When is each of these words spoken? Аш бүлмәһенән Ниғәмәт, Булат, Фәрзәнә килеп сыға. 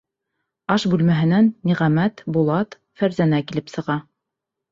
Аш 0.75 0.85
бүлмәһенән 0.93 1.49
Ниғәмәт, 1.71 2.25
Булат, 2.37 2.75
Фәрзәнә 3.01 3.43
килеп 3.51 3.73
сыға. 3.77 3.99